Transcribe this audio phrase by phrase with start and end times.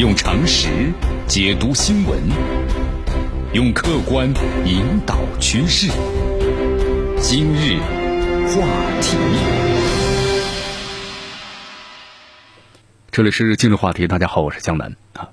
[0.00, 0.90] 用常识
[1.26, 2.18] 解读新闻，
[3.52, 4.32] 用客观
[4.64, 5.88] 引导趋势。
[7.18, 7.76] 今日
[8.46, 8.66] 话
[9.02, 9.18] 题，
[13.10, 14.08] 这里是今日话题。
[14.08, 15.28] 大家好，我是江南啊。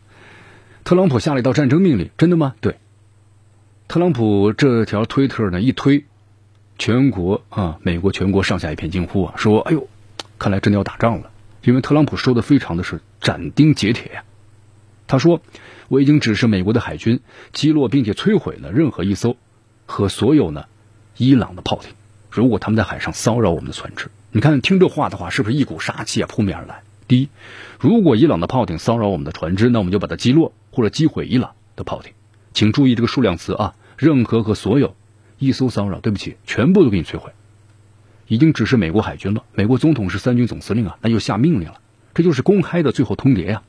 [0.84, 2.54] 特朗普下了一道战争命令，真的吗？
[2.60, 2.76] 对。
[3.88, 6.04] 特朗普这条推特呢一推，
[6.78, 9.88] 全国啊，美国全国上下一片惊呼啊，说：“哎呦，
[10.38, 11.32] 看来真的要打仗了。”
[11.64, 14.26] 因为特朗普说的非常的是斩钉截铁呀。
[15.08, 15.42] 他说
[15.88, 17.22] ：“我已经指示美国的海军
[17.54, 19.38] 击落并且摧毁了任何一艘
[19.86, 20.66] 和所有呢
[21.16, 21.94] 伊朗的炮艇。
[22.30, 26.84] 如果他们在海上骚扰我们的船只，你看听这话的话，是不是一股杀气啊扑面而来？
[27.08, 27.30] 第一，
[27.80, 32.12] 如果伊朗的炮艇骚扰我们的船只，那我们就把它击落或者击毁伊朗的炮艇。
[32.54, 34.94] 请注意这个数量词啊，任何和所有
[35.40, 37.32] 一艘骚扰，对不起，全部都给你摧毁。
[38.28, 41.80] 已经指示美国海军了，美国总统是三军总司令啊，那就下命令了，
[42.14, 43.64] 这就是公开的最后通牒呀。”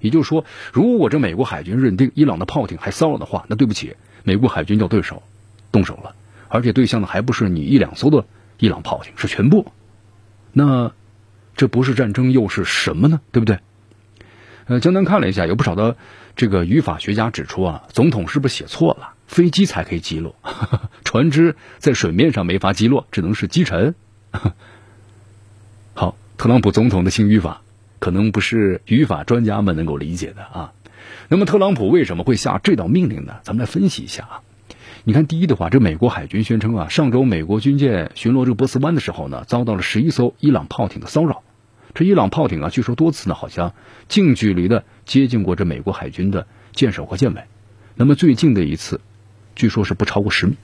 [0.00, 5.22] 也就是说，如果这美国海军认定伊朗的炮艇还骚扰的话，那对不起，美国海军就对手
[5.72, 6.14] 动手了，
[6.48, 8.26] 而且对象呢还不是你一两艘的
[8.58, 9.72] 伊朗炮艇，是全部。
[10.52, 10.92] 那
[11.56, 13.20] 这不是战争又是什么呢？
[13.32, 13.58] 对不对？
[14.66, 15.96] 呃，江南看了一下，有不少的
[16.36, 19.14] 这个语法学家指出啊，总统是不是写错了？
[19.26, 20.36] 飞机才可以击落，
[21.04, 23.94] 船只在水面上没法击落，只能是击沉。
[25.94, 27.62] 好，特朗普总统的新语法。
[27.98, 30.72] 可能不是语法专家们能够理解的啊。
[31.28, 33.36] 那么特朗普为什么会下这道命令呢？
[33.42, 34.40] 咱们来分析一下啊。
[35.04, 41.42] 你看，第一的话，这美国海军宣称啊，上周美国军舰巡逻这个波斯湾的时候呢，遭到了十一艘伊朗炮艇的骚扰。
[41.94, 43.74] 这伊朗炮艇啊，据说多次呢，好像
[44.08, 47.42] 近距离的接近过这美国海军的舰首和舰尾。
[47.94, 49.00] 那么最近的一次，
[49.54, 50.56] 据说是不超过十米。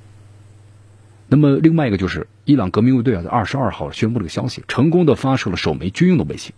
[1.26, 6.52] 那么另外一个就是伊朗革命卫队啊，在二十二号宣布这个消息，成功的发射了首枚军用的卫星。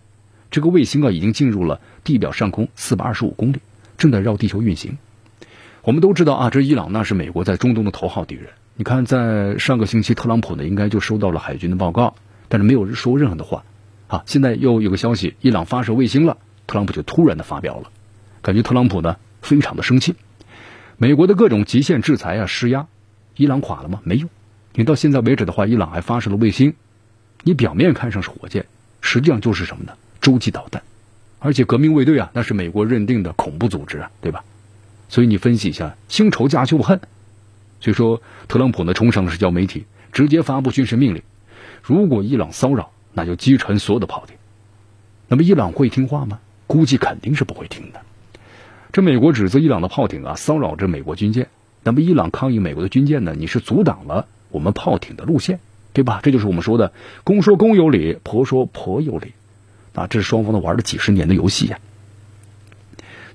[0.49, 3.59] 这个卫星啊，已经进入了地表上空四百二十五公里，
[3.97, 4.97] 正在绕地球运行。
[5.83, 8.47] 我们都知道啊，这伊朗那是美国在中东的头号敌人。
[8.75, 12.15] 你看，在上个星期，特朗普呢应该就收到了海军的报告，
[12.47, 13.63] 但是没有说任何的话。
[14.07, 17.89] 啊，现在又有个消息，伊朗发射卫星了，特朗普就突然的发表了，
[18.41, 20.15] 感觉特朗普呢非常的生气。
[20.97, 22.87] 美国的各种极限制裁啊施压，
[23.35, 23.99] 伊朗垮了吗？
[24.03, 24.27] 没有。
[24.73, 26.73] 你到现在为止的话，伊朗还发射了卫星，
[27.43, 28.65] 你表面看上是火箭，
[29.01, 29.93] 实际上就是什么呢？
[30.27, 30.83] 洲际导弹，
[31.39, 34.43] 而且革命卫队啊，那是美国认定的恐怖组织啊，对吧？
[35.07, 36.99] 所以你分析一下，新仇加旧恨。
[37.79, 41.21] 所以说，特朗普呢冲上了社交媒体，直接发布军事命令：
[41.81, 44.35] 如果伊朗骚扰，那就击沉所有的炮艇。
[45.29, 46.39] 那么伊朗会听话吗？
[46.67, 48.01] 估计肯定是不会听的。
[48.91, 51.47] 这美国指责伊朗的炮艇啊骚扰着美国军舰，
[51.83, 53.33] 那么伊朗抗议美国的军舰呢？
[53.33, 55.61] 你是阻挡了我们炮艇的路线，
[55.93, 56.19] 对吧？
[56.21, 56.91] 这就是我们说的
[57.23, 59.31] 公说公有理，婆说婆有理。
[59.97, 61.79] 啊，这是双方都玩了几十年的游戏呀。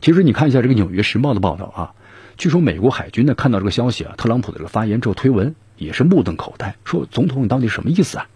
[0.01, 1.95] 其实你看一下这个《纽约时报》的报道啊，
[2.37, 8.29] 据说美国海军呢看到这个消息啊，特朗普的这个发言之后推文也是目瞪口呆，说总统你到底什么意思啊？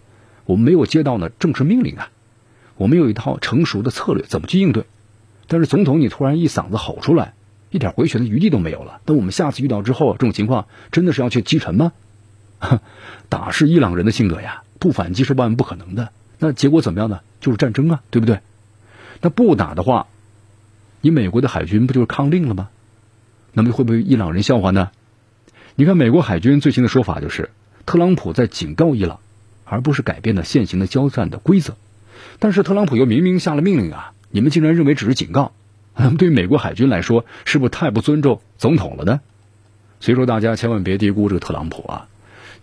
[0.45, 2.11] 我们没有接到呢正式命令啊，
[2.77, 4.87] 我们有一套成熟的策略怎么去应对，
[5.47, 7.35] 但是总统你突然一嗓子吼出来，
[7.71, 9.01] 一点回旋的余地都没有了。
[9.05, 11.93] 等我们下次遇到之后，这种情况真的是要去击沉吗？
[13.29, 16.11] 打是伊朗人的性格呀，不反击是万万不可能的。
[16.39, 17.21] 那结果怎么样呢？
[17.41, 18.41] 就是战争啊，对不对？
[19.21, 20.07] 那不打的话，
[21.01, 22.69] 你美国的海军不就是抗令了吗？
[23.53, 24.91] 那么会不会伊朗人笑话呢？
[25.75, 27.51] 你看美国海军最新的说法就是，
[27.87, 29.21] 特朗普在警告伊朗，
[29.65, 31.77] 而不是改变了现行的交战的规则。
[32.39, 35.53] 但是特朗普又明明下了命令啊，你们竟然认为只是警告？
[35.95, 39.21] 那 么对于美国海军来说，是不是太不尊重总统了呢？
[40.01, 42.09] 所以说，大家千万别低估这个特朗普啊。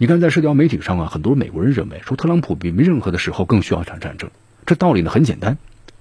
[0.03, 4.29] 你看，在社交媒体上啊，很多美国人认为说特朗普比任何的时候更需要一场战争。
[4.65, 5.57] 这道理呢很简单，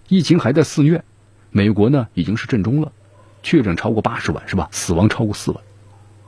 [0.08, 1.04] 疫情还在肆虐，
[1.52, 2.90] 美国呢已经是震中了，
[3.44, 4.68] 确诊超过八十万是吧？
[4.72, 5.62] 死亡超过四万。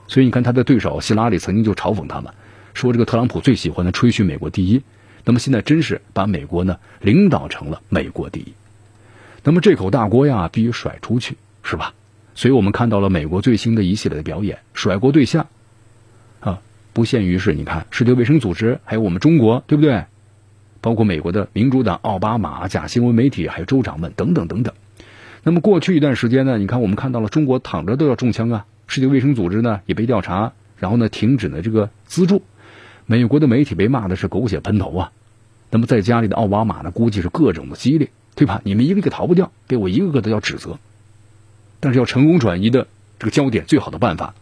[0.07, 2.33] 所以你看他的对手希拉里曾经就嘲讽他们，
[2.73, 4.81] 说这个特朗普最喜欢的吹嘘美国第一。
[5.25, 8.53] 那么现在真是把美国呢领导成了美国第一。
[9.43, 11.93] 那么这口大锅呀必须甩出去是吧？
[12.35, 15.47] 所以我们看到了美国最新的一系列的表演，甩锅对象。
[16.95, 20.05] 不限于是，你看世界卫生组织，还有我们中国，对不对？
[20.79, 24.73] 包括美国的民主党奥巴马、假新闻媒体，还有州长们等等等等。
[25.43, 32.41] 那么过去一段时间呢，你看我们看到了中国躺着都要中枪啊，世界卫生组织呢也被调查，然后呢停止了这个资助，
[33.05, 35.11] 美国的媒体被骂的是狗血喷头啊。
[35.71, 38.61] 那么在家里的奥巴马呢，估计是各种的激烈，对吧？
[38.63, 40.79] 你们一个一个逃不掉，被我一个个都要指责。
[41.81, 42.87] 但是要成功转移的
[43.19, 44.33] 这个焦点，最好的办法，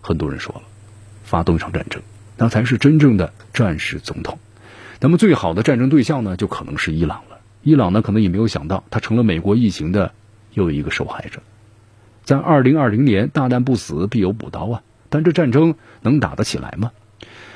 [0.00, 0.62] 很多人说了。
[1.32, 2.02] 发动一场战争，
[2.36, 4.38] 那才是真正的战时总统。
[5.00, 7.38] 那么最好的战争对象呢，就可能是伊朗了。
[7.62, 10.12] 伊朗呢，可能也没有想到，他成了美国疫情的
[10.52, 11.40] 又一个受害者。
[12.22, 14.82] 在二零二零年，大难不死必有补刀啊！
[15.08, 16.92] 但这战争能打得起来吗？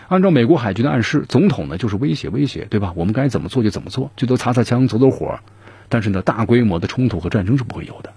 [0.08, 2.94] 按照美国海军的暗示，总统呢就是威胁威胁，对吧？
[2.96, 5.38] 我们该怎么做就怎么做，最多擦擦枪、走走火。
[5.90, 8.14] 但是呢，大规模的冲突和战争是不会有的。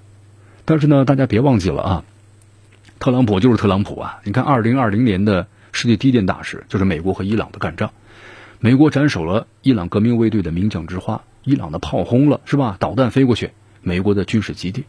[0.63, 2.03] 但是呢，大家别忘记了啊，
[2.99, 4.19] 特朗普就是特朗普啊！
[4.23, 7.91] 你看，二零二零年的世界第一件大事就是美国和伊朗的干仗，
[8.59, 12.75] 美国斩首了伊朗革命卫队的名将之花，伊朗的炮轰了是吧？
[12.79, 14.83] 导弹飞过去，美国的军事基地。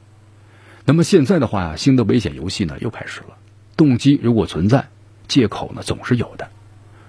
[0.85, 3.37] 那么现在的话呀，新的危险游戏呢又开始了。
[3.77, 4.89] 动机如果存在，
[5.29, 6.49] 借口呢总是有的。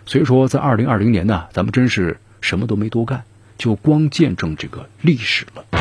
[0.06, 3.24] 所以说，在二零二零年呢，咱们真是什么都没多干，
[3.58, 5.81] 就光见证这个历史了。